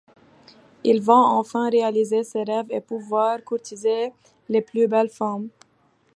Il 0.83 0.99
va 0.99 1.13
enfin 1.13 1.69
réaliser 1.69 2.23
ses 2.23 2.41
rêves 2.41 2.65
et 2.71 2.81
pouvoir 2.81 3.43
courtiser 3.43 4.11
les 4.49 4.61
plus 4.63 4.87
belles 4.87 5.11
femmes. 5.11 5.49